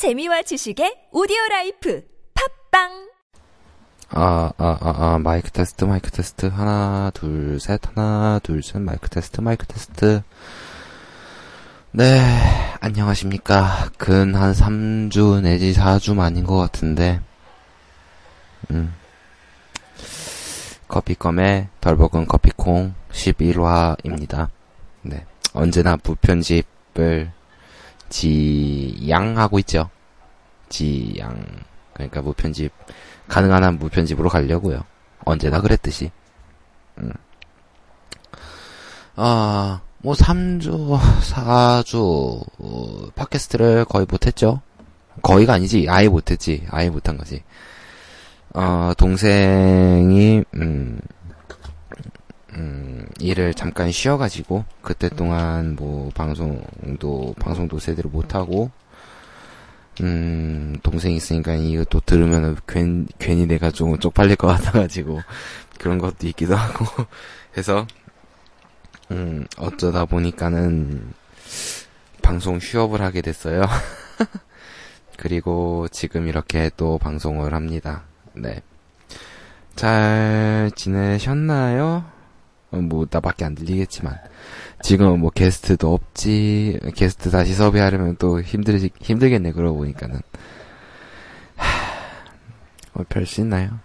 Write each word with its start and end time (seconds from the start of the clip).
재미와 0.00 0.40
지식의 0.40 1.08
오디오 1.12 1.36
라이프 1.50 2.02
팟빵 2.32 3.10
아, 4.08 4.50
아, 4.56 4.78
아, 4.80 4.94
아, 4.96 5.18
마이크 5.18 5.50
테스트, 5.50 5.84
마이크 5.84 6.10
테스트. 6.10 6.46
하나, 6.46 7.10
둘, 7.12 7.60
셋, 7.60 7.86
하나, 7.86 8.40
둘, 8.42 8.62
셋, 8.62 8.80
마이크 8.80 9.10
테스트, 9.10 9.42
마이크 9.42 9.66
테스트. 9.66 10.22
네, 11.90 12.18
안녕하십니까. 12.80 13.90
근 13.98 14.34
한 14.34 14.54
3주 14.54 15.42
내지 15.42 15.74
4주 15.74 16.14
만인 16.14 16.44
것 16.44 16.56
같은데, 16.56 17.20
음. 18.70 18.94
커피껌의 20.88 21.68
덜볶은 21.82 22.24
커피콩 22.26 22.94
11화입니다. 23.12 24.48
네. 25.02 25.26
언제나 25.52 25.98
무편집을 26.02 27.32
지양하고 28.10 29.58
있죠. 29.60 29.88
지양. 30.68 31.44
그러니까 31.94 32.20
무편집, 32.22 32.72
가능한 33.28 33.64
한 33.64 33.78
무편집으로 33.78 34.28
가려고요. 34.28 34.84
언제나 35.24 35.60
그랬듯이. 35.60 36.10
음. 36.98 37.12
아, 39.16 39.80
뭐 39.98 40.14
3주, 40.14 40.98
4주 40.98 42.44
어, 42.58 43.10
팟캐스트를 43.14 43.84
거의 43.86 44.06
못했죠. 44.08 44.60
거의가 45.22 45.54
아니지. 45.54 45.86
아예 45.88 46.08
못했지. 46.08 46.66
아예 46.70 46.88
못한 46.88 47.16
거지. 47.16 47.42
어, 48.54 48.92
동생이 48.96 50.42
음, 50.54 51.00
음, 52.54 53.06
일을 53.20 53.54
잠깐 53.54 53.90
쉬어가지고 53.90 54.64
그때 54.82 55.08
동안 55.08 55.76
뭐 55.76 56.10
방송도 56.14 57.34
방송도 57.38 57.78
제대로 57.78 58.10
못하고 58.10 58.70
음, 60.02 60.78
동생이 60.82 61.16
있으니까 61.16 61.54
이것도 61.54 62.00
들으면 62.00 62.56
괜, 62.66 63.06
괜히 63.18 63.46
내가 63.46 63.70
좀 63.70 63.98
쪽팔릴 63.98 64.36
것 64.36 64.46
같아가지고, 64.46 65.20
그런 65.78 65.98
것도 65.98 66.26
있기도 66.28 66.56
하고, 66.56 66.86
해서, 67.56 67.86
음, 69.10 69.46
어쩌다 69.58 70.06
보니까는, 70.06 71.12
방송 72.22 72.58
휴업을 72.58 73.02
하게 73.02 73.20
됐어요. 73.20 73.62
그리고 75.18 75.86
지금 75.90 76.28
이렇게 76.28 76.70
또 76.76 76.96
방송을 76.96 77.52
합니다. 77.52 78.04
네. 78.32 78.62
잘 79.74 80.70
지내셨나요? 80.74 82.04
어, 82.70 82.76
뭐, 82.76 83.06
나밖에 83.10 83.44
안 83.44 83.54
들리겠지만. 83.54 84.18
지금 84.82 85.20
뭐 85.20 85.30
게스트도 85.30 85.92
없지. 85.92 86.80
게스트 86.94 87.30
다시 87.30 87.54
섭외하려면 87.54 88.16
또 88.18 88.40
힘들지, 88.40 88.90
힘들겠네, 89.00 89.52
그러고 89.52 89.78
보니까는. 89.78 90.20
하, 91.56 91.66
뭐별수 92.94 93.42
있나요? 93.42 93.80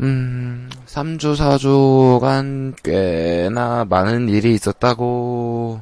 음, 0.00 0.68
3주, 0.86 1.36
4주간 1.36 2.74
꽤나 2.82 3.84
많은 3.84 4.28
일이 4.28 4.52
있었다고 4.54 5.80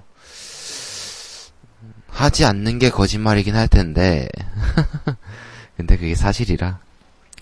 하지 2.09 2.45
않는 2.45 2.79
게 2.79 2.91
거짓말이긴 2.91 3.57
할 3.57 3.69
텐데. 3.69 4.29
근데 5.77 5.97
그게 5.97 6.15
사실이라. 6.15 6.79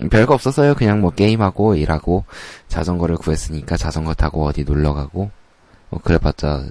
별거 0.09 0.34
없었어요. 0.34 0.75
그냥 0.75 1.01
뭐 1.01 1.11
게임하고 1.11 1.75
일하고 1.75 2.25
자전거를 2.69 3.17
구했으니까 3.17 3.77
자전거 3.77 4.15
타고 4.15 4.47
어디 4.47 4.65
놀러 4.65 4.95
가고 4.95 5.31
뭐 5.91 6.01
그래봤자 6.03 6.65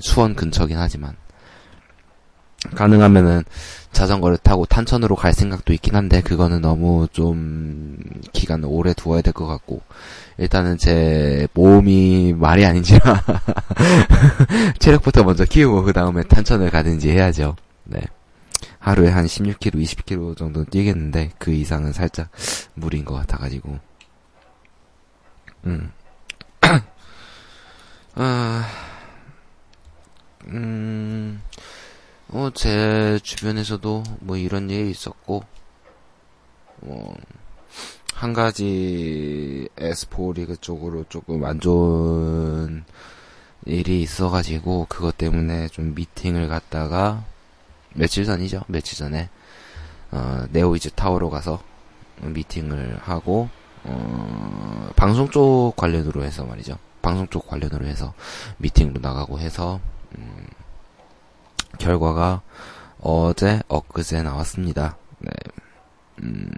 수원 0.00 0.34
근처긴 0.36 0.78
하지만 0.78 1.16
가능하면은 2.74 3.42
자전거를 3.90 4.38
타고 4.38 4.64
탄천으로 4.66 5.16
갈 5.16 5.32
생각도 5.32 5.72
있긴 5.72 5.96
한데 5.96 6.20
그거는 6.22 6.60
너무 6.60 7.08
좀 7.12 7.96
기간을 8.32 8.68
오래 8.70 8.94
두어야 8.94 9.20
될 9.20 9.32
것 9.32 9.46
같고 9.46 9.82
일단은 10.38 10.78
제 10.78 11.48
몸이 11.54 12.34
말이 12.34 12.64
아닌지라 12.64 13.22
체력부터 14.78 15.24
먼저 15.24 15.44
키우고 15.44 15.82
그 15.82 15.92
다음에 15.92 16.22
탄천을 16.22 16.70
가든지 16.70 17.10
해야죠. 17.10 17.56
네. 17.84 18.00
하루에 18.82 19.08
한 19.08 19.26
16km, 19.26 19.74
20km 19.74 20.36
정도 20.36 20.64
뛰겠는데 20.64 21.32
그 21.38 21.52
이상은 21.52 21.92
살짝 21.92 22.28
무리인 22.74 23.04
것 23.04 23.14
같아가지고 23.14 23.78
음. 25.66 25.92
아, 28.14 28.66
음, 30.48 31.40
어, 32.28 32.50
제 32.54 33.18
주변에서도 33.22 34.02
뭐 34.20 34.36
이런 34.36 34.68
일이 34.70 34.90
있었고, 34.90 35.44
뭐, 36.80 37.16
한 38.14 38.32
가지 38.32 39.68
에스포 39.78 40.32
리그 40.32 40.56
쪽으로 40.56 41.04
조금 41.08 41.44
안 41.44 41.60
좋은 41.60 42.84
일이 43.64 44.02
있어가지고, 44.02 44.86
그것 44.88 45.16
때문에 45.16 45.68
좀 45.68 45.94
미팅을 45.94 46.48
갔다가, 46.48 47.24
며칠 47.94 48.24
전이죠. 48.24 48.62
며칠 48.68 48.98
전에 48.98 49.28
어, 50.10 50.44
네오이즈 50.50 50.90
타워로 50.90 51.30
가서 51.30 51.62
미팅을 52.20 52.98
하고 53.02 53.48
어, 53.84 54.90
방송 54.96 55.28
쪽 55.30 55.74
관련으로 55.76 56.22
해서 56.24 56.44
말이죠. 56.44 56.78
방송 57.00 57.26
쪽 57.28 57.48
관련으로 57.48 57.86
해서 57.86 58.14
미팅으로 58.58 59.00
나가고 59.00 59.40
해서 59.40 59.80
음, 60.16 60.46
결과가 61.78 62.42
어제 63.00 63.60
엊그제 63.68 64.22
나왔습니다. 64.22 64.96
네. 65.18 65.30
음, 66.22 66.50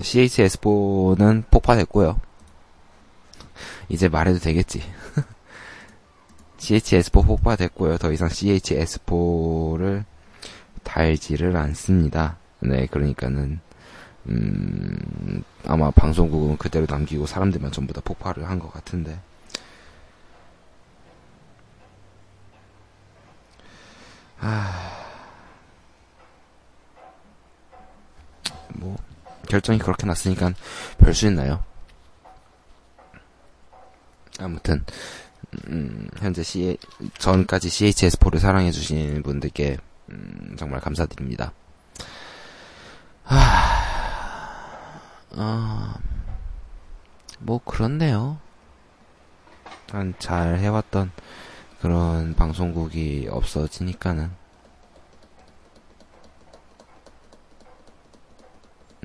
CHS4는 0.00 1.44
폭파됐고요. 1.50 2.20
이제 3.88 4.08
말해도 4.08 4.38
되겠지. 4.38 4.82
CHS4 6.58 7.26
폭파됐고요. 7.26 7.98
더 7.98 8.12
이상 8.12 8.28
CHS4를 8.28 10.04
달지를 10.82 11.56
않습니다. 11.56 12.36
네, 12.60 12.86
그러니까는 12.86 13.60
음, 14.28 15.42
아마 15.66 15.90
방송국은 15.90 16.58
그대로 16.58 16.86
남기고 16.88 17.26
사람들만 17.26 17.72
전부 17.72 17.92
다 17.92 18.00
폭발을 18.04 18.48
한 18.48 18.58
것 18.58 18.72
같은데. 18.72 19.18
아, 24.40 25.06
뭐 28.74 28.96
결정이 29.48 29.78
그렇게 29.78 30.06
났으니까 30.06 30.52
별 30.98 31.14
수 31.14 31.26
있나요? 31.26 31.62
아무튼 34.38 34.84
음, 35.68 36.08
현재 36.18 36.42
C 36.42 36.76
전까지 37.18 37.68
CHS4를 37.68 38.38
사랑해주신 38.38 39.22
분들께 39.22 39.76
음, 40.10 40.56
정말 40.58 40.80
감사드립니다. 40.80 41.52
하... 43.24 43.36
어... 45.32 45.94
뭐 47.38 47.58
그렇네요. 47.64 48.38
한 49.90 50.14
잘 50.18 50.58
해왔던 50.58 51.10
그런 51.80 52.34
방송국이 52.34 53.28
없어지니까는 53.30 54.30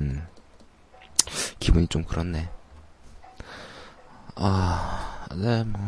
음 0.02 0.28
기분이 1.60 1.88
좀 1.88 2.04
그렇네. 2.04 2.50
아, 4.36 5.26
네, 5.36 5.64
뭐 5.64 5.80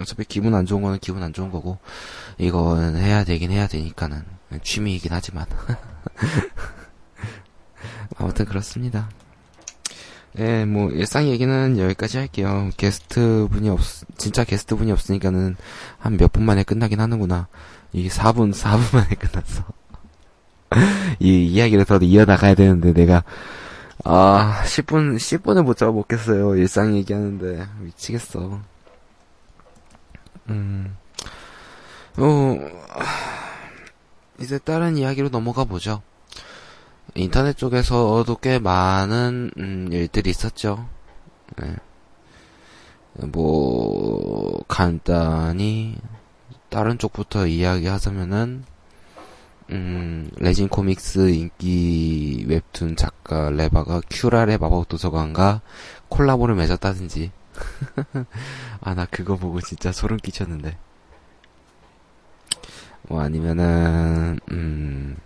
어차피 0.00 0.24
기분 0.24 0.54
안 0.54 0.66
좋은 0.66 0.82
거는 0.82 0.98
기분 1.00 1.22
안 1.22 1.32
좋은 1.32 1.50
거고 1.50 1.78
이건 2.38 2.96
해야 2.96 3.24
되긴 3.24 3.50
해야 3.50 3.66
되니까는 3.66 4.22
취미이긴 4.62 5.12
하지만 5.12 5.46
아무튼 8.16 8.44
그렇습니다. 8.44 9.08
예, 10.38 10.64
뭐 10.64 10.90
일상 10.90 11.28
얘기는 11.28 11.78
여기까지 11.78 12.18
할게요. 12.18 12.70
게스트 12.76 13.46
분이 13.50 13.68
없, 13.68 13.80
진짜 14.16 14.42
게스트 14.44 14.74
분이 14.74 14.90
없으니까는 14.90 15.56
한 15.98 16.14
몇 16.16 16.32
분 16.32 16.44
만에 16.44 16.64
끝나긴 16.64 17.00
하는구나. 17.00 17.46
이게 17.92 18.08
4분, 18.08 18.52
4분 18.52 18.96
만에 18.96 19.14
끝났어. 19.14 19.64
이 21.20 21.46
이야기를 21.46 21.84
더 21.84 21.98
이어나가야 21.98 22.54
되는데 22.56 22.92
내가 22.92 23.22
아 24.04 24.60
10분 24.64 25.16
10분을 25.16 25.62
못 25.62 25.76
잡아먹겠어요. 25.76 26.56
일상 26.56 26.96
얘기하는데 26.96 27.64
미치겠어. 27.80 28.60
음, 30.48 30.96
어, 32.16 32.58
이제 34.40 34.58
다른 34.58 34.96
이야기로 34.96 35.28
넘어가 35.30 35.64
보죠. 35.64 36.02
인터넷 37.14 37.56
쪽에서도 37.56 38.36
꽤 38.40 38.58
많은 38.58 39.50
음, 39.58 39.88
일들이 39.92 40.30
있었죠. 40.30 40.88
네. 41.56 41.76
뭐 43.26 44.60
간단히 44.66 45.96
다른 46.68 46.98
쪽부터 46.98 47.46
이야기하자면은 47.46 48.64
음, 49.70 50.30
레진 50.36 50.68
코믹스 50.68 51.30
인기 51.30 52.44
웹툰 52.48 52.96
작가 52.96 53.50
레바가 53.50 54.02
큐라의 54.10 54.58
마법 54.58 54.88
도서관과 54.88 55.62
콜라보를 56.08 56.54
맺었다든지. 56.56 57.30
아, 58.80 58.94
나 58.94 59.06
그거 59.06 59.36
보고 59.36 59.60
진짜 59.60 59.92
소름 59.92 60.18
끼쳤는데. 60.18 60.76
뭐 63.02 63.20
아니면은, 63.20 64.40
음, 64.50 65.16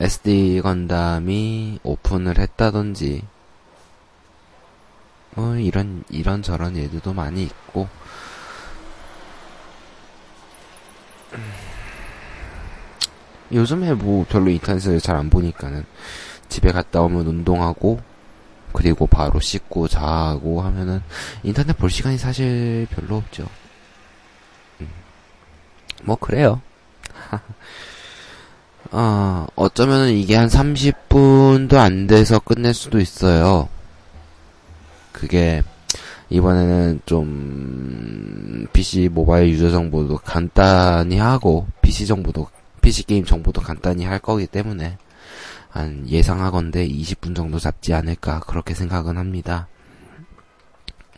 SD 0.00 0.60
건담이 0.62 1.80
오픈을 1.82 2.38
했다든지, 2.38 3.22
뭐 5.34 5.56
이런, 5.56 6.04
이런 6.08 6.42
저런 6.42 6.76
예들도 6.76 7.12
많이 7.12 7.42
있고, 7.44 7.88
요즘에 13.52 13.94
뭐 13.94 14.24
별로 14.28 14.50
인터넷을 14.50 15.00
잘 15.00 15.16
안 15.16 15.30
보니까는 15.30 15.84
집에 16.48 16.72
갔다 16.72 17.00
오면 17.02 17.26
운동하고 17.26 18.00
그리고 18.76 19.06
바로 19.06 19.40
씻고 19.40 19.88
자고 19.88 20.60
하면은 20.60 21.00
인터넷 21.42 21.72
볼 21.78 21.88
시간이 21.88 22.18
사실 22.18 22.86
별로 22.90 23.16
없죠. 23.16 23.48
음. 24.82 24.88
뭐 26.04 26.14
그래요. 26.16 26.60
아, 28.90 29.46
어쩌면은 29.56 30.12
이게 30.12 30.36
한 30.36 30.48
30분도 30.48 31.76
안 31.76 32.06
돼서 32.06 32.38
끝낼 32.38 32.74
수도 32.74 33.00
있어요. 33.00 33.70
그게 35.10 35.62
이번에는 36.28 37.00
좀 37.06 38.66
PC 38.74 39.08
모바일 39.08 39.48
유저 39.48 39.70
정보도 39.70 40.18
간단히 40.18 41.16
하고 41.16 41.66
PC 41.80 42.04
정보도 42.06 42.46
PC 42.82 43.04
게임 43.04 43.24
정보도 43.24 43.62
간단히 43.62 44.04
할 44.04 44.18
거기 44.18 44.46
때문에 44.46 44.98
한 45.76 46.08
예상하건대 46.08 46.88
20분 46.88 47.34
정도 47.36 47.58
잡지 47.58 47.92
않을까 47.94 48.40
그렇게 48.40 48.74
생각은 48.74 49.18
합니다. 49.18 49.68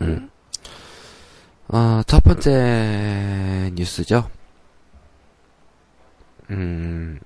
음. 0.03 0.31
어, 1.69 2.03
첫 2.07 2.23
번째 2.25 3.71
뉴스죠. 3.75 4.29
음. 6.51 7.19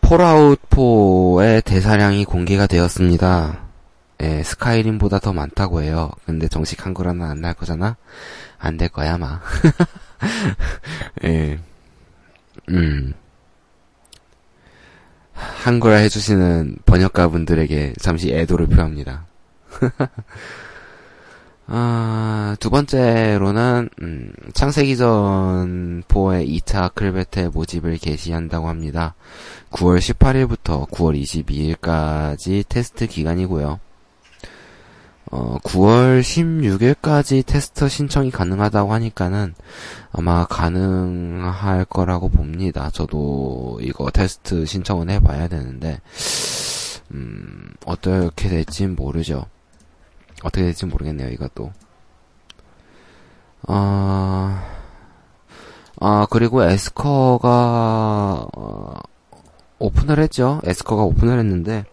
폴아웃 0.00 0.60
4의 0.70 1.64
대사량이 1.64 2.24
공개가 2.24 2.66
되었습니다. 2.66 3.60
예, 4.22 4.42
스카이림보다 4.42 5.18
더 5.18 5.32
많다고 5.32 5.82
해요. 5.82 6.10
근데 6.26 6.48
정식 6.48 6.84
한글화는 6.84 7.22
안 7.24 7.40
날 7.40 7.54
거잖아? 7.54 7.96
안 8.58 8.76
될 8.76 8.88
거야, 8.88 9.14
아마. 9.14 9.40
예. 11.24 11.58
음. 12.70 13.14
한글화 15.64 15.96
해주시는 15.96 16.78
번역가 16.86 17.28
분들에게 17.28 17.94
잠시 18.00 18.32
애도를 18.32 18.66
표합니다. 18.68 19.26
아, 21.66 22.56
두 22.60 22.68
번째로는, 22.70 23.88
음, 24.02 24.32
창세기전 24.52 26.02
4의 26.08 26.60
2차 26.60 26.94
클베테 26.94 27.48
모집을 27.48 27.96
개시한다고 27.98 28.68
합니다. 28.68 29.14
9월 29.70 29.98
18일부터 29.98 30.88
9월 30.90 31.18
22일까지 31.22 32.64
테스트 32.68 33.06
기간이고요. 33.06 33.80
어, 35.34 35.56
9월 35.64 36.20
16일까지 36.20 37.46
테스트 37.46 37.88
신청이 37.88 38.30
가능하다고 38.30 38.92
하니까는 38.92 39.54
아마 40.12 40.44
가능할 40.44 41.86
거라고 41.86 42.28
봅니다. 42.28 42.90
저도 42.92 43.78
이거 43.80 44.10
테스트 44.10 44.66
신청은 44.66 45.08
해봐야 45.08 45.48
되는데, 45.48 46.02
음, 47.12 47.72
어떻게 47.86 48.50
될지 48.50 48.86
모르죠. 48.86 49.46
어떻게 50.42 50.64
될지 50.64 50.84
모르겠네요, 50.84 51.30
이것도. 51.30 51.72
아, 53.68 54.68
아, 55.98 56.26
그리고 56.28 56.62
에스커가, 56.62 57.48
어, 58.54 58.94
오픈을 59.78 60.18
했죠. 60.18 60.60
에스커가 60.64 61.04
오픈을 61.04 61.38
했는데, 61.38 61.86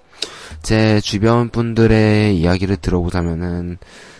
제 0.61 0.99
주변 1.01 1.49
분들의 1.49 2.37
이야기를 2.37 2.77
들어보자면은 2.77 3.77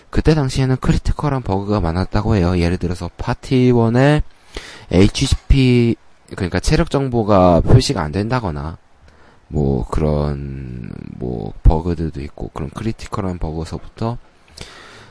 그때 0.09 0.33
당시에는 0.33 0.77
critical한 0.77 1.43
버그가 1.43 1.79
많았다고 1.81 2.35
해요. 2.35 2.57
예를 2.57 2.77
들어서 2.77 3.09
파티원의 3.17 4.23
HP 4.91 5.95
그러니까 6.35 6.59
체력 6.59 6.89
정보가 6.89 7.61
표시가 7.61 8.01
안 8.01 8.11
된다거나 8.11 8.77
뭐 9.47 9.85
그런 9.87 10.91
뭐 11.17 11.53
버그들도 11.63 12.21
있고 12.21 12.49
그런 12.53 12.69
critical한 12.69 13.37
버그서부터 13.39 14.17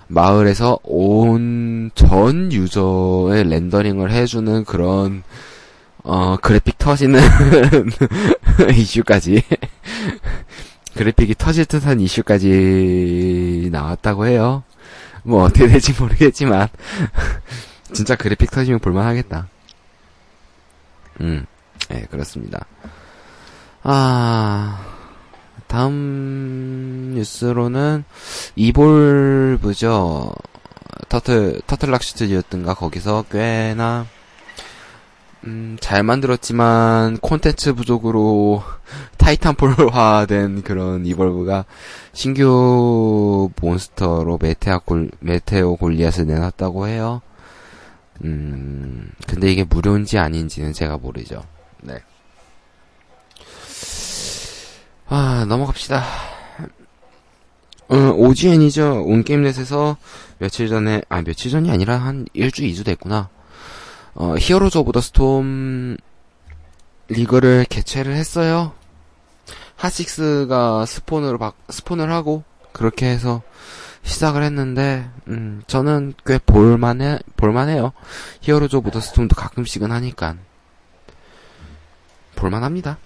마을에서 0.08 0.78
온 0.84 1.90
전 1.94 2.52
유저의 2.52 3.44
렌더링을 3.48 4.10
해주는 4.10 4.64
그런 4.64 5.22
어 6.04 6.36
그래픽 6.40 6.78
터지는 6.78 7.20
이슈까지 8.76 9.42
그래픽이 10.98 11.36
터질 11.38 11.64
듯한 11.64 12.00
이슈까지 12.00 13.68
나왔다고 13.70 14.26
해요. 14.26 14.64
뭐 15.22 15.44
어떻게 15.44 15.68
될지 15.68 15.94
모르겠지만 15.96 16.66
진짜 17.94 18.16
그래픽 18.16 18.50
터지면 18.50 18.80
볼만하겠다. 18.80 19.46
음, 21.20 21.46
네 21.88 22.04
그렇습니다. 22.10 22.66
아 23.84 24.84
다음 25.68 27.12
뉴스로는 27.14 28.02
이볼브죠. 28.56 30.34
터틀 31.08 31.60
터틀락 31.68 32.02
슈트디오였던가 32.02 32.74
거기서 32.74 33.24
꽤나 33.30 34.04
음, 35.44 35.76
잘 35.80 36.02
만들었지만 36.02 37.18
콘텐츠 37.18 37.72
부족으로 37.72 38.62
타이탄폴화된 39.18 40.62
그런 40.62 41.06
이벌브가 41.06 41.64
신규 42.12 43.50
몬스터로 43.60 44.38
메테아 44.40 44.80
골, 44.80 45.10
메테오 45.20 45.76
골리앗을 45.76 46.26
내놨다고 46.26 46.88
해요. 46.88 47.22
음, 48.24 49.10
근데 49.26 49.52
이게 49.52 49.64
무료인지 49.64 50.18
아닌지는 50.18 50.72
제가 50.72 50.98
모르죠. 50.98 51.44
네. 51.82 51.98
아, 55.08 55.46
넘어갑시다. 55.48 56.04
음, 57.90 58.12
OGN이죠. 58.16 59.04
온게임넷에서 59.06 59.96
며칠 60.38 60.68
전에, 60.68 61.00
아, 61.08 61.22
며칠 61.22 61.50
전이 61.50 61.70
아니라 61.70 61.96
한 61.96 62.26
일주, 62.34 62.64
이주 62.64 62.84
됐구나. 62.84 63.30
어, 64.20 64.34
히어로즈 64.36 64.76
오브 64.78 64.90
더 64.90 65.00
스톰 65.00 65.96
리그를 67.06 67.64
개최를 67.70 68.16
했어요. 68.16 68.72
핫식스가 69.76 70.86
스폰으로 70.86 71.38
박, 71.38 71.54
스폰을 71.68 72.10
하고 72.10 72.42
그렇게 72.72 73.06
해서 73.06 73.42
시작을 74.02 74.42
했는데 74.42 75.08
음, 75.28 75.62
저는 75.68 76.14
꽤 76.26 76.38
볼만해 76.38 77.20
볼만해요. 77.36 77.92
히어로즈 78.40 78.74
오브 78.74 78.90
더 78.90 79.00
스톰도 79.00 79.36
가끔씩은 79.36 79.92
하니까 79.92 80.34
볼만합니다. 82.34 82.98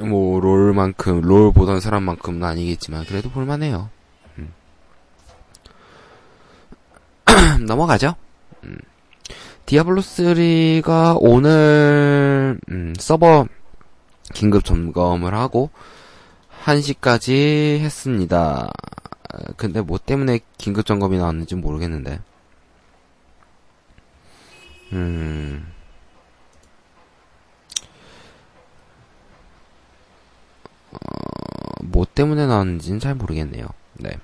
뭐 0.00 0.38
롤만큼 0.38 1.22
롤 1.22 1.50
보던 1.50 1.80
사람만큼은 1.80 2.44
아니겠지만 2.44 3.06
그래도 3.06 3.30
볼만해요. 3.30 3.88
음. 4.36 4.52
넘어가죠. 7.66 8.16
음. 9.66 9.68
디아블로3가 9.68 11.18
오늘, 11.20 12.58
음, 12.70 12.94
서버 12.98 13.46
긴급 14.32 14.64
점검을 14.64 15.34
하고, 15.34 15.70
1시까지 16.64 17.80
했습니다. 17.80 18.72
근데 19.56 19.80
뭐 19.80 19.98
때문에 19.98 20.40
긴급 20.56 20.86
점검이 20.86 21.18
나왔는지 21.18 21.54
모르겠는데. 21.54 22.20
음. 24.92 25.72
어, 30.92 30.96
뭐 31.82 32.06
때문에 32.12 32.46
나왔는지는 32.46 33.00
잘 33.00 33.14
모르겠네요. 33.14 33.66
네. 33.94 34.18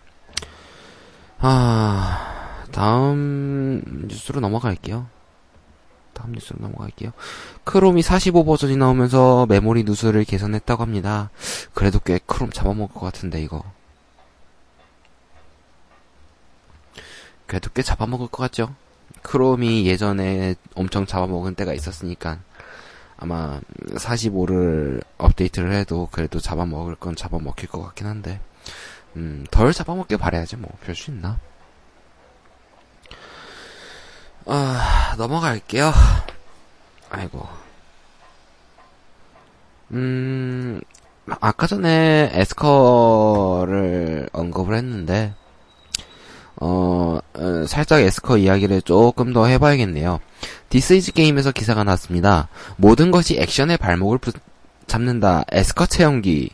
아, 1.39 2.65
다음 2.71 3.83
뉴스로 4.09 4.41
넘어갈게요. 4.41 5.07
다음 6.23 6.33
뉴스로 6.33 6.59
넘어갈게요. 6.61 7.13
크롬이 7.65 8.03
45 8.03 8.45
버전이 8.45 8.77
나오면서 8.77 9.47
메모리 9.49 9.83
누수를 9.83 10.25
개선했다고 10.25 10.83
합니다. 10.83 11.31
그래도 11.75 11.99
꽤 11.99 12.19
크롬 12.25 12.51
잡아먹을 12.51 12.95
것 12.95 13.01
같은데, 13.01 13.43
이거. 13.43 13.65
그래도 17.47 17.71
꽤 17.75 17.83
잡아먹을 17.83 18.29
것 18.29 18.39
같죠? 18.45 18.75
크롬이 19.23 19.87
예전에 19.87 20.55
엄청 20.75 21.07
잡아먹은 21.07 21.55
때가 21.55 21.75
있었으니까 21.75 22.39
아마 23.17 23.61
45를 23.95 25.03
업데이트를 25.19 25.73
해도 25.73 26.09
그래도 26.11 26.41
잡아먹을 26.41 26.97
건 26.97 27.15
잡아먹힐 27.15 27.69
것 27.69 27.83
같긴 27.83 28.07
한데 28.07 28.41
음, 29.17 29.45
덜 29.51 29.73
잡아먹길 29.73 30.19
바래야지 30.19 30.57
뭐 30.57 30.73
별 30.85 30.95
수 30.97 31.11
있나 31.11 31.39
아 34.47 35.15
넘어갈게요 35.19 35.93
아이고 37.11 37.47
음 39.93 40.81
아까 41.41 41.67
전에 41.67 42.31
에스커를 42.35 44.29
언급을 44.33 44.75
했는데 44.77 45.35
어, 46.57 47.19
어, 47.35 47.65
살짝 47.67 48.01
에스커 48.01 48.39
이야기를 48.39 48.83
조금 48.83 49.33
더 49.33 49.47
해봐야겠네요. 49.47 50.21
디스이즈게임에서 50.69 51.51
기사가 51.51 51.83
났습니다. 51.83 52.49
모든 52.77 53.11
것이 53.11 53.37
액션의 53.41 53.79
발목을 53.79 54.19
부, 54.19 54.33
잡는다. 54.87 55.43
에스커 55.51 55.87
체험기. 55.87 56.51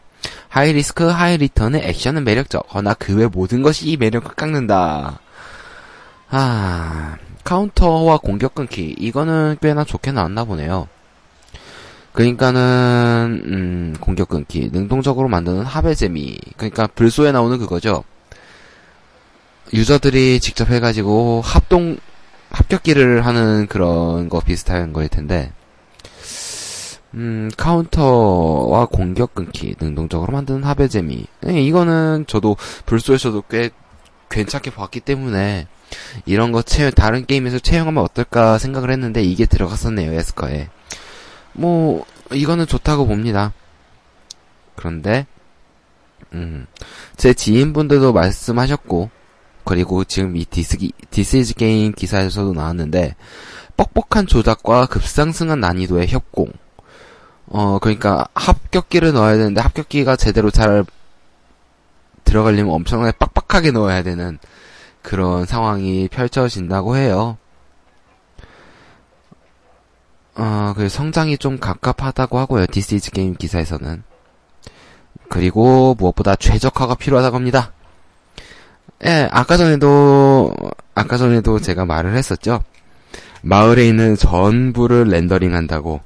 high 0.49 0.73
risk, 0.73 1.05
high 1.05 1.37
return의 1.37 1.83
액션은 1.85 2.25
매력적. 2.25 2.75
허나 2.75 2.95
그 2.95 3.17
외 3.17 3.27
모든 3.27 3.61
것이 3.63 3.87
이 3.91 3.97
매력을 3.99 4.31
깎는다. 4.35 5.19
아, 6.31 7.17
카운터와 7.45 8.19
공격 8.19 8.55
끊기. 8.55 8.95
이거는 8.99 9.57
꽤나 9.61 9.85
좋게 9.85 10.13
나왔나 10.13 10.45
보네요. 10.45 10.89
그러니까는, 12.13 13.43
음, 13.45 13.97
공격 14.01 14.29
끊기. 14.29 14.71
능동적으로 14.73 15.29
만드는 15.29 15.63
합의 15.63 15.95
재미. 15.95 16.39
그러니까 16.57 16.87
블소에 16.89 17.33
나오는 17.33 17.59
그거죠. 17.59 18.05
유저들이 19.73 20.41
직접 20.41 20.71
해가지고 20.71 21.43
합동 21.45 21.99
합격기를 22.51 23.27
하는 23.27 23.67
그런 23.67 24.29
거 24.29 24.41
비슷한 24.41 24.93
거일 24.93 25.09
텐데 25.09 25.53
음 27.15 27.51
카운터와 27.57 28.87
공격 28.87 29.35
끊기 29.35 29.75
능동적으로 29.81 30.33
만드는 30.33 30.65
합의 30.65 30.89
재미 30.89 31.27
네, 31.41 31.63
이거는 31.63 32.25
저도 32.27 32.57
블소에서도 32.87 33.43
꽤 33.51 33.71
괜찮게 34.31 34.71
봤기 34.71 35.01
때문에 35.01 35.67
이런 36.27 36.53
거 36.53 36.63
채, 36.63 36.91
다른 36.91 37.27
게임에서 37.27 37.59
채용하면 37.59 38.03
어떨까 38.03 38.59
생각을 38.59 38.91
했는데 38.91 39.23
이게 39.23 39.47
들어갔었네요 39.47 40.13
애스커에 40.13 40.69
뭐 41.53 42.05
이거는 42.33 42.67
좋다고 42.67 43.07
봅니다 43.07 43.53
그런데 44.77 45.27
음, 46.33 46.67
제 47.17 47.33
지인분들도 47.35 48.13
말씀하셨고 48.13 49.11
그리고 49.69 50.03
지금 50.05 50.35
이 50.35 50.47
디스기, 50.47 50.93
디스이즈 51.11 51.53
게임 51.53 51.93
기사에서도 51.93 52.55
나왔는데, 52.55 53.17
뻑뻑한 53.77 54.27
조작과 54.27 54.87
급상승한 54.87 55.61
난이도의 55.61 56.09
협공. 56.09 56.51
어, 57.49 57.79
그러니까 57.79 58.27
합격기를 58.33 59.13
넣어야 59.13 59.37
되는데 59.37 59.61
합격기가 59.61 60.17
제대로 60.17 60.51
잘 60.51 60.87
들어가려면 62.25 62.73
엄청나게 62.73 63.13
빡빡하게 63.19 63.73
넣어야 63.73 64.03
되는 64.03 64.39
그런 65.03 65.47
상황이 65.47 66.09
펼쳐진다고 66.09 66.97
해요. 66.97 67.39
어, 70.35 70.73
그 70.77 70.89
성장이 70.89 71.39
좀 71.39 71.59
갑갑하다고 71.59 72.39
하고요. 72.39 72.67
디스 72.67 72.95
이즈 72.95 73.11
게임 73.11 73.35
기사에서는. 73.35 74.03
그리고 75.29 75.95
무엇보다 75.99 76.37
최적화가 76.37 76.95
필요하다고 76.95 77.37
합니다. 77.37 77.73
예, 79.05 79.29
아까 79.31 79.57
전에도, 79.57 80.53
아까 80.95 81.17
전에도 81.17 81.59
제가 81.59 81.85
말을 81.85 82.17
했었죠. 82.17 82.61
마을에 83.43 83.87
있는 83.87 84.17
전부를 84.17 85.09
렌더링 85.09 85.55
한다고. 85.55 86.01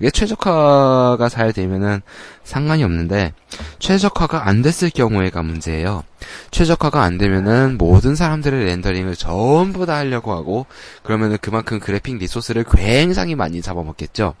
이게 0.00 0.10
최적화가 0.10 1.28
잘 1.28 1.52
되면은 1.52 2.02
상관이 2.42 2.82
없는데, 2.82 3.32
최적화가 3.78 4.48
안 4.48 4.60
됐을 4.60 4.90
경우에가 4.90 5.42
문제예요. 5.42 6.02
최적화가 6.50 7.02
안 7.02 7.16
되면은 7.16 7.78
모든 7.78 8.16
사람들의 8.16 8.64
렌더링을 8.64 9.14
전부 9.14 9.86
다 9.86 9.96
하려고 9.96 10.32
하고, 10.32 10.66
그러면은 11.04 11.38
그만큼 11.40 11.78
그래픽 11.78 12.18
리소스를 12.18 12.64
굉장히 12.64 13.36
많이 13.36 13.62
잡아먹겠죠. 13.62 14.34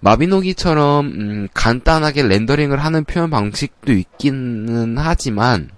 마비노기처럼, 0.00 1.06
음, 1.06 1.48
간단하게 1.54 2.24
렌더링을 2.24 2.78
하는 2.78 3.04
표현 3.04 3.30
방식도 3.30 3.92
있기는 3.92 4.98
하지만, 4.98 5.70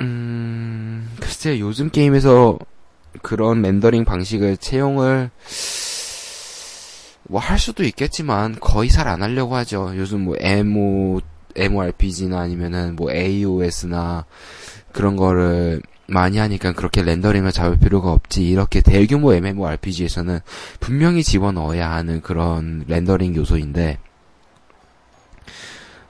음, 0.00 1.08
글쎄, 1.18 1.58
요즘 1.60 1.88
게임에서 1.88 2.58
그런 3.22 3.62
렌더링 3.62 4.04
방식을 4.04 4.58
채용을, 4.58 5.30
뭐 7.32 7.40
할 7.40 7.58
수도 7.58 7.82
있겠지만, 7.84 8.56
거의 8.60 8.90
잘 8.90 9.08
안 9.08 9.22
하려고 9.22 9.56
하죠. 9.56 9.92
요즘 9.96 10.20
뭐, 10.24 10.36
MO, 10.40 11.20
MORPG나 11.56 12.38
아니면은 12.40 12.94
뭐, 12.96 13.10
AOS나 13.12 14.26
그런 14.92 15.16
거를 15.16 15.80
많이 16.06 16.36
하니까 16.38 16.72
그렇게 16.72 17.02
렌더링을 17.02 17.52
잡을 17.52 17.78
필요가 17.78 18.12
없지. 18.12 18.46
이렇게 18.48 18.80
대규모 18.82 19.32
MMORPG에서는 19.34 20.40
분명히 20.80 21.22
집어넣어야 21.22 21.90
하는 21.90 22.20
그런 22.20 22.84
렌더링 22.88 23.34
요소인데, 23.36 23.98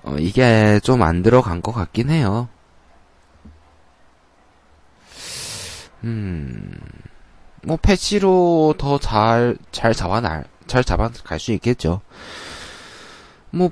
어, 0.04 0.16
이게 0.18 0.80
좀 0.82 1.02
안 1.02 1.22
들어간 1.22 1.62
것 1.62 1.72
같긴 1.72 2.10
해요. 2.10 2.48
음, 6.04 6.78
뭐, 7.64 7.76
패치로 7.80 8.74
더 8.78 8.98
잘, 8.98 9.56
잘 9.70 9.94
잡아날, 9.94 10.44
잘 10.66 10.84
잡아갈 10.84 11.40
수 11.40 11.52
있겠죠. 11.52 12.00
뭐, 13.50 13.70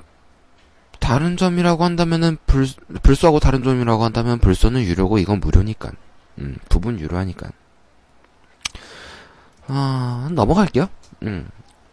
다른 0.99 1.37
점이라고 1.37 1.85
한다면은, 1.85 2.37
블, 2.47 2.67
블소하고 3.03 3.41
다른 3.41 3.63
점이라고 3.63 4.05
한다면, 4.05 4.39
블소는 4.39 4.83
유료고, 4.83 5.19
이건 5.19 5.41
무료니까. 5.41 5.93
음, 6.39 6.57
부분 6.69 7.01
유료하니까. 7.01 7.51
아, 9.67 10.29
넘어갈게요. 10.33 10.89
음, 11.23 11.49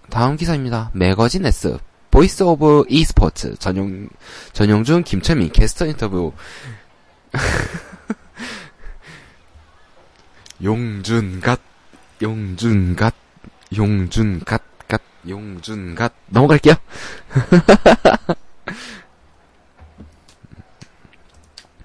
다음 0.10 0.36
기사입니다. 0.36 0.92
매거진 0.94 1.46
S. 1.46 1.78
Voice 2.12 2.44
of 2.44 2.86
e스포츠. 2.90 3.56
전용, 3.58 4.10
전용준 4.54 5.04
김철민 5.04 5.52
게스트 5.52 5.84
인터뷰. 5.84 6.34
용준갓, 10.64 11.60
용준갓, 12.22 13.14
용준갓, 13.76 14.46
갓, 14.46 14.64
용준갓. 15.28 16.14
넘어갈게요. 16.28 16.76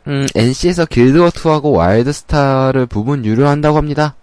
음, 0.08 0.26
NC에서 0.34 0.84
길드워 0.86 1.30
2하고 1.30 1.72
와일드스타를 1.76 2.86
부분 2.86 3.24
유료한다고 3.24 3.76
합니다. 3.76 4.16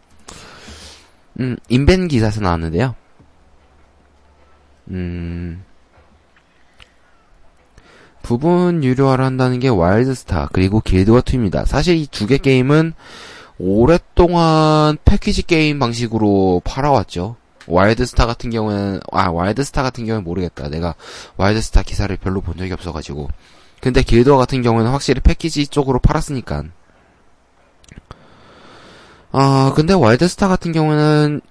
음, 1.39 1.55
인벤 1.69 2.09
기사에서 2.09 2.41
나왔는데요. 2.41 2.95
음, 4.89 5.63
부분 8.21 8.83
유료화를 8.83 9.23
한다는 9.23 9.59
게 9.59 9.69
와일드스타, 9.69 10.49
그리고 10.51 10.81
길드워 10.81 11.21
2입니다. 11.21 11.65
사실 11.65 11.95
이 11.97 12.07
두 12.07 12.27
개 12.27 12.37
게임은 12.37 12.93
오랫동안 13.57 14.97
패키지 15.05 15.43
게임 15.43 15.79
방식으로 15.79 16.61
팔아왔죠. 16.65 17.37
와일드스타 17.69 18.25
같은 18.25 18.49
경우는, 18.49 18.99
아, 19.11 19.29
와일드스타 19.29 19.83
같은 19.83 20.05
경우는 20.05 20.23
모르겠다. 20.23 20.69
내가 20.69 20.95
와일드스타 21.37 21.83
기사를 21.83 22.15
별로 22.17 22.41
본 22.41 22.57
적이 22.57 22.73
없어가지고. 22.73 23.29
근데 23.79 24.01
길드워 24.01 24.37
같은 24.37 24.61
경우는 24.61 24.91
확실히 24.91 25.21
패키지 25.21 25.67
쪽으로 25.67 25.99
팔았으니까. 25.99 26.63
아, 29.31 29.73
근데 29.75 29.93
와일드스타 29.93 30.47
같은 30.47 30.71
경우는 30.71 31.41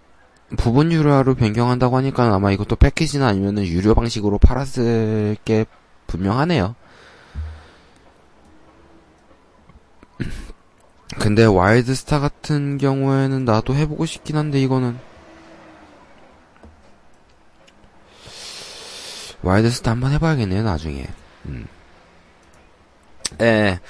부분 0.57 0.91
유료화로 0.93 1.35
변경한다고 1.37 1.97
하니까 1.99 2.35
아마 2.35 2.51
이것도 2.51 2.77
패키지나 2.77 3.29
아니면은 3.29 3.65
유료 3.67 3.95
방식으로 3.95 4.39
팔았을 4.39 5.37
게 5.45 5.67
분명하네요. 6.07 6.75
근데 11.21 11.45
와일드스타 11.45 12.19
같은 12.19 12.79
경우에는 12.79 13.45
나도 13.45 13.75
해보고 13.75 14.07
싶긴 14.07 14.37
한데 14.37 14.61
이거는 14.61 14.99
와일드스타 19.43 19.91
한번 19.91 20.13
해봐야겠네요 20.13 20.63
나중에. 20.63 21.07
음. 21.47 21.67
예, 23.41 23.81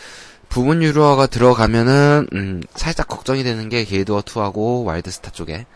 부분 0.49 0.83
유료화가 0.83 1.27
들어가면은 1.27 2.27
음, 2.33 2.63
살짝 2.75 3.09
걱정이 3.09 3.45
되는 3.45 3.69
게 3.69 3.85
길드워 3.85 4.23
2하고 4.23 4.85
와일드스타 4.85 5.31
쪽에 5.31 5.67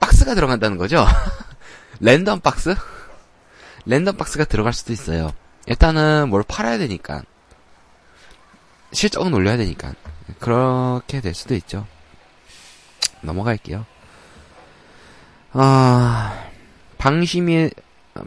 박스가 0.00 0.34
들어간다는 0.34 0.76
거죠. 0.76 1.06
랜덤 2.00 2.40
박스? 2.40 2.74
랜덤 3.86 4.16
박스가 4.16 4.44
들어갈 4.44 4.72
수도 4.72 4.92
있어요. 4.92 5.32
일단은 5.66 6.28
뭘 6.28 6.42
팔아야 6.42 6.78
되니까 6.78 7.22
실적은 8.92 9.32
올려야 9.34 9.56
되니까 9.56 9.94
그렇게 10.38 11.20
될 11.20 11.34
수도 11.34 11.54
있죠. 11.54 11.86
넘어갈게요. 13.22 13.86
아, 15.52 16.44
방심이, 16.98 17.70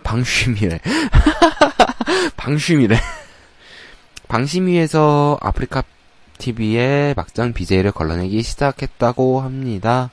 방심이래. 0.04 0.80
방심이래. 2.38 2.98
방심위에서 4.28 5.38
아프리카 5.42 5.84
TV에 6.38 7.14
막장 7.16 7.54
BJ를 7.54 7.92
걸러내기 7.92 8.42
시작했다고 8.44 9.42
합니다. 9.42 10.12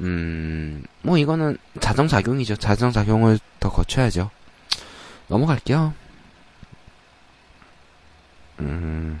음, 0.00 0.82
뭐 1.02 1.18
이거는 1.18 1.58
자정작용이죠. 1.80 2.56
자정작용을 2.56 3.38
더 3.58 3.70
거쳐야죠. 3.70 4.30
넘어갈게요. 5.28 5.92
음, 8.60 9.20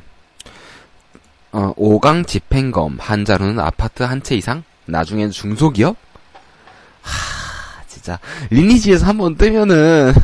어, 1.52 1.72
5강 1.76 2.26
집행검, 2.26 2.98
한자로는 3.00 3.58
아파트 3.60 4.02
한 4.02 4.22
채 4.22 4.36
이상? 4.36 4.62
나중엔 4.86 5.30
중소기업? 5.30 5.96
하, 7.02 7.29
진짜. 8.00 8.18
리니지에서 8.48 9.06
한 9.06 9.18
번 9.18 9.36
뜨면은, 9.36 10.14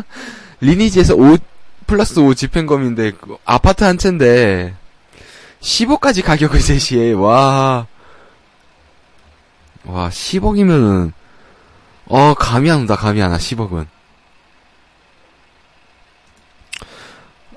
리니지에서 0.60 1.14
5, 1.14 1.38
플러스 1.86 2.18
5 2.20 2.34
집행검인데, 2.34 3.12
그 3.12 3.36
아파트 3.46 3.82
한 3.84 3.96
채인데, 3.96 4.74
15까지 5.60 6.22
가격을 6.22 6.60
제시해. 6.60 7.12
와. 7.12 7.86
와, 9.84 10.08
10억이면은, 10.10 11.12
어, 12.06 12.34
감이 12.34 12.70
안 12.70 12.80
온다, 12.80 12.96
감이 12.96 13.22
안 13.22 13.30
와, 13.32 13.38
10억은. 13.38 13.86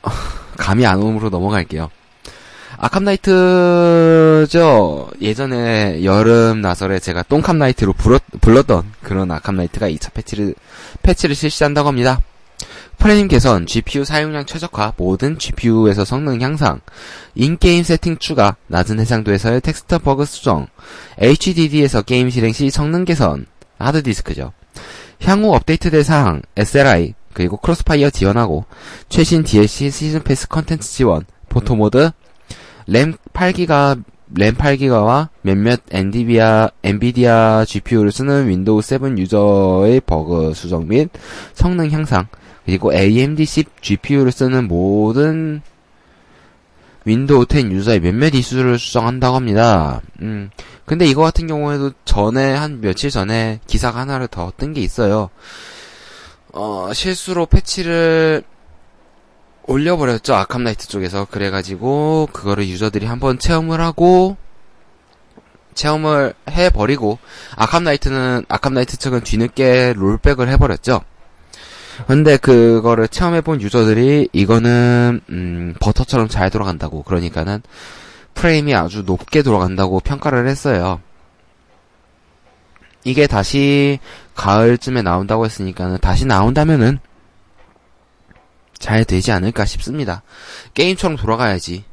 감이 0.58 0.86
안 0.86 1.02
오므로 1.02 1.30
넘어갈게요. 1.30 1.90
아캄나이트죠. 2.78 4.50
예전에 5.22 6.04
여름 6.04 6.62
나설에 6.62 7.00
제가 7.00 7.24
똥캄나이트로 7.24 7.94
불렀, 7.94 8.22
불렀던 8.40 8.94
그런 9.02 9.32
아캄나이트가 9.32 9.90
2차 9.90 10.14
패치를, 10.14 10.54
패치를 11.02 11.36
실시한다고 11.36 11.88
합니다. 11.88 12.22
프레임 12.98 13.28
개선, 13.28 13.66
GPU 13.68 14.06
사용량 14.06 14.46
최적화, 14.46 14.94
모든 14.98 15.38
GPU에서 15.38 16.04
성능 16.04 16.42
향상, 16.42 16.82
in-game 17.36 17.84
세팅 17.84 18.18
추가, 18.18 18.56
낮은 18.68 19.00
해상도에서의 19.00 19.62
텍스처 19.62 20.00
버그 20.00 20.26
수정, 20.26 20.68
HDD에서 21.20 22.02
게임 22.02 22.32
실행 22.32 22.54
시 22.54 22.70
성능 22.72 23.06
개선, 23.06 23.46
하드디스크죠. 23.78 24.52
향후 25.24 25.54
업데이트 25.54 25.92
대상, 25.92 26.42
SLI, 26.56 27.14
그리고 27.34 27.58
크로스파이어 27.58 28.10
지원하고, 28.10 28.66
최신 29.10 29.44
DLC 29.44 29.92
season 29.92 30.24
pass 30.24 30.48
컨텐츠 30.48 30.90
지원, 30.90 31.26
photo 31.50 31.80
mode, 31.80 32.10
램 32.88 33.14
8기가, 33.34 34.02
램 34.36 34.56
8기가와 34.56 35.30
몇몇 35.42 35.82
엔디비아, 35.92 36.70
엔비디아 36.84 37.66
GPU를 37.66 38.12
쓰는 38.12 38.48
윈도우 38.48 38.82
7 38.82 39.18
유저의 39.18 40.02
버그 40.02 40.54
수정 40.54 40.88
및 40.88 41.10
성능 41.54 41.92
향상, 41.92 42.28
그리고 42.66 42.94
AMD 42.94 43.46
10 43.46 43.82
GPU를 43.82 44.32
쓰는 44.32 44.68
모든 44.68 45.62
윈도우 47.06 47.46
10 47.50 47.72
유저의 47.72 48.00
몇몇 48.02 48.34
이슈를 48.34 48.78
수정한다고 48.80 49.36
합니다. 49.36 50.02
음, 50.22 50.50
근데 50.86 51.06
이거 51.06 51.22
같은 51.22 51.48
경우에도 51.48 51.92
전에, 52.06 52.54
한 52.54 52.82
며칠 52.82 53.10
전에 53.10 53.60
기사가 53.68 54.00
하나를 54.02 54.28
더 54.28 54.52
뜬 54.58 54.74
게 54.74 54.82
있어요. 54.82 55.30
어, 56.54 56.90
실수로 56.94 57.46
패치를 57.46 58.44
올려버렸죠. 59.68 60.34
아캄나이트 60.34 60.88
쪽에서. 60.88 61.26
그래가지고, 61.26 62.30
그거를 62.32 62.68
유저들이 62.68 63.06
한번 63.06 63.38
체험을 63.38 63.82
하고, 63.82 64.38
체험을 65.76 66.34
해버리고, 66.50 67.20
아캄나이트는, 67.56 68.46
아캄나이트 68.48 68.98
측은 68.98 69.22
뒤늦게 69.22 69.94
rollback을 69.96 70.50
해버렸죠. 70.50 71.02
근데 72.06 72.38
그거를 72.38 73.08
체험해본 73.08 73.62
유저들이 73.62 74.30
이거는 74.32 75.22
음, 75.30 75.74
버터처럼 75.80 76.28
잘 76.28 76.52
돌아간다고 76.52 77.02
그러니까는 77.02 77.64
프레임이 78.36 78.76
아주 78.76 79.02
높게 79.04 79.42
돌아간다고 79.42 80.00
평가를 80.00 80.48
했어요. 80.48 81.02
이게 83.04 83.26
다시 83.26 84.00
가을쯤에 84.36 85.02
나온다고 85.02 85.46
했으니까는 85.46 85.98
다시 86.00 86.26
나온다면은 86.26 87.00
잘 88.80 89.06
되지 89.06 89.32
않을까 89.32 89.66
싶습니다. 89.66 90.24
게임처럼 90.74 91.18
돌아가야지. 91.18 91.84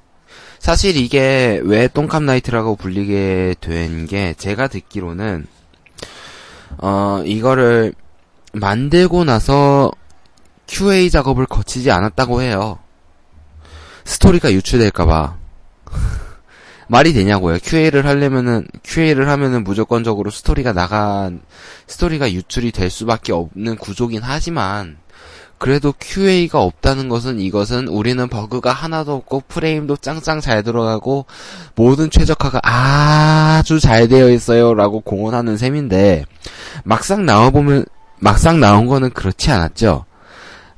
사실 0.59 0.97
이게 0.97 1.61
왜 1.65 1.89
똥캄 1.89 2.25
나이트라고 2.27 2.77
불리게 2.77 3.57
된 3.61 4.07
게 4.07 4.35
제가 4.39 4.69
듣기로는 4.69 5.47
어 6.79 7.23
이거를 7.27 7.95
만들고 8.53 9.25
나서 9.25 9.91
QA 10.67 11.11
작업을 11.11 11.47
거치지 11.47 11.91
않았다고 11.91 12.41
해요. 12.43 12.79
스토리가 14.05 14.53
유출될까봐. 14.53 15.37
말이 16.89 17.13
되냐고요. 17.15 17.59
QA를 17.63 18.07
하려면은, 18.07 18.67
QA를 18.83 19.29
하면은 19.31 19.65
무조건적으로 19.65 20.31
스토리가 20.31 20.73
나간, 20.73 21.41
스토리가 21.87 22.31
유출이 22.33 22.73
될 22.73 22.91
수밖에 22.91 23.33
없는 23.33 23.77
구조긴 23.77 24.21
하지만, 24.23 24.99
그래도 25.59 25.95
QA가 25.99 26.61
없다는 26.61 27.09
것은 27.09 27.41
이것은 27.41 27.89
우리는 27.89 28.29
버그가 28.29 28.73
하나도 28.73 29.15
없고 29.15 29.45
프레임도 29.49 29.97
짱짱 29.97 30.41
잘 30.41 30.63
들어가고 30.63 31.27
모든 31.75 32.11
최적화가 32.11 32.61
아주 32.63 33.81
잘 33.81 34.09
되어 34.09 34.31
있어요 34.31 34.75
라고 34.75 35.01
공언하는 35.01 35.57
셈인데 35.57 36.25
막상 36.85 37.25
나와보면 37.25 37.87
막상 38.19 38.61
나온 38.61 38.87
거는 38.87 39.11
그렇지 39.11 39.51
않았죠. 39.51 40.05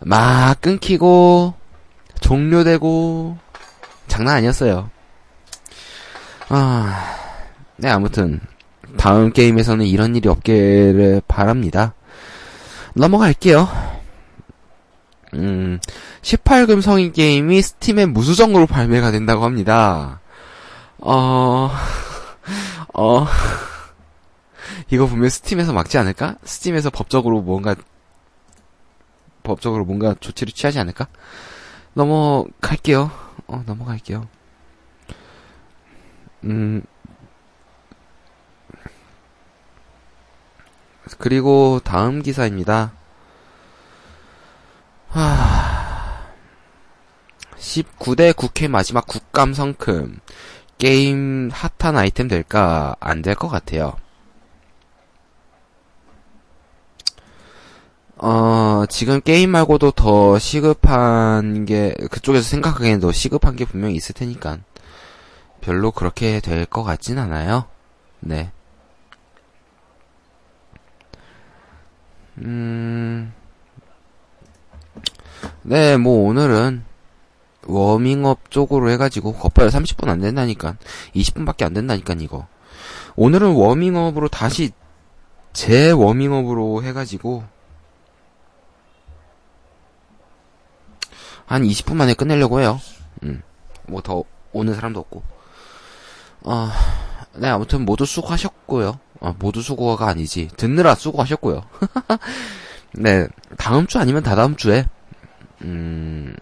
막 0.01 0.61
끊기고 0.61 1.55
종료되고 2.21 3.39
장난 4.09 4.37
아니었어요. 4.37 4.91
아, 6.49 7.17
네 7.77 7.89
아무튼 7.89 8.41
다음 8.97 9.33
게임에서는 9.33 9.87
이런 9.87 10.17
일이 10.17 10.29
없기를 10.29 11.23
바랍니다. 11.27 11.95
넘어갈게요. 12.95 13.96
음, 15.37 15.79
18금 16.23 16.81
성인 16.81 17.13
게임이 17.13 17.61
스팀에 17.63 18.07
무수정으로 18.07 18.67
발매가 18.67 19.11
된다고 19.11 19.45
합니다. 19.45 20.21
어, 20.99 21.71
어, 22.95 23.27
이거 24.91 25.07
보면 25.07 25.29
스팀에서 25.29 25.73
막지 25.73 25.99
않을까? 25.99 26.37
스팀에서 26.43 26.91
법적으로 26.91 27.43
뭔가 27.43 27.75
법적으로 29.43 29.85
뭔가 29.85 30.15
조치를 30.19 30.53
취하지 30.53 30.79
않을까? 30.79 31.07
넘어갈게요. 31.95 33.11
어, 33.47 33.63
넘어갈게요. 33.67 34.27
음, 36.45 36.83
그리고 41.19 41.81
다음 41.85 42.23
기사입니다. 42.23 42.93
하... 45.17 46.27
19대 47.59 48.35
국회 48.37 48.69
마지막 48.69 49.07
국감 49.07 49.55
성큼. 49.55 50.21
게임 50.79 51.51
핫한 51.53 51.97
아이템 51.97 52.29
될까? 52.29 52.97
안 53.01 53.23
될 53.23 53.35
것 53.35 53.49
같아요. 53.49 53.97
어, 58.19 58.85
지금 58.89 59.21
게임 59.21 59.51
말고도 59.51 59.91
더 59.93 60.39
시급한 60.39 61.67
게, 61.67 61.95
그쪽에서 62.11 62.49
생각하기에는 62.49 63.01
더 63.01 63.13
시급한 63.13 63.57
게 63.57 63.65
분명히 63.67 63.95
있을 63.97 64.15
테니까. 64.15 64.59
별로 65.61 65.91
그렇게 65.93 66.41
될 66.41 66.67
것 66.67 66.83
같진 66.85 67.19
않아요. 67.19 67.67
네. 68.21 68.53
음, 72.39 73.33
네, 75.63 75.97
뭐 75.97 76.29
오늘은 76.29 76.85
워밍업 77.67 78.51
쪽으로 78.51 78.91
해가지고, 78.91 79.35
겉봐요 79.35 79.69
30분 79.69 80.09
안 80.09 80.21
된다니까. 80.21 80.77
20분밖에 81.15 81.65
안 81.65 81.75
된다니까, 81.75 82.15
이거. 82.21 82.47
오늘은 83.17 83.53
워밍업으로 83.53 84.29
다시, 84.29 84.71
재 85.53 85.91
워밍업으로 85.91 86.83
해가지고, 86.85 87.45
한 91.47 91.63
20분 91.63 91.95
만에 91.95 92.15
끝내려고 92.15 92.61
해요. 92.61 92.81
음. 93.23 93.43
뭐 93.89 94.01
더 94.01 94.25
오는 94.53 94.75
사람도 94.75 95.01
없고. 95.01 95.23
어, 96.43 96.71
네, 97.35 97.49
아무튼 97.49 97.85
모두 97.85 98.05
수고하셨고요. 98.05 98.99
어, 99.21 99.35
모두 99.39 99.63
수고가 99.63 100.09
아니지. 100.09 100.49
듣느라 100.57 100.95
수고하셨고요. 100.95 101.63
네, 102.95 103.29
다음 103.59 103.87
주 103.87 103.99
아니면 103.99 104.23
다다음 104.23 104.57
주에, 104.57 104.87
음, 105.63 106.35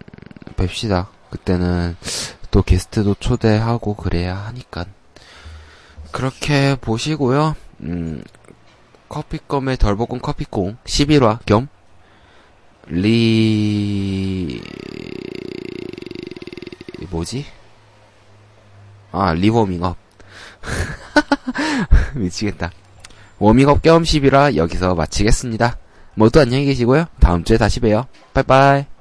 뵙시다. 0.57 1.09
그때는 1.31 1.96
또 2.50 2.62
게스트도 2.62 3.16
초대하고 3.18 3.94
그래야 3.94 4.37
하니까. 4.37 4.87
그렇게 6.12 6.77
보시고요. 6.81 7.57
음, 7.81 8.22
커피껌의 9.09 9.77
덜볶은 9.77 10.21
커피콩 10.20 10.77
11화 10.85 11.44
겸 11.46 11.68
리... 12.87 14.61
뭐지? 17.11 17.46
아, 19.12 19.33
리워밍업. 19.35 19.96
미치겠다. 22.14 22.72
워밍업 23.38 23.83
겸 23.83 24.03
11화 24.03 24.57
여기서 24.57 24.94
마치겠습니다. 24.94 25.79
모두 26.14 26.40
안녕히 26.40 26.64
계시고요. 26.66 27.07
다음 27.20 27.44
주에 27.44 27.57
다시 27.57 27.81
봬요. 27.81 28.07
빠이빠이. 28.33 28.94